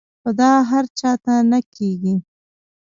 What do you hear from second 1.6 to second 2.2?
کيږي-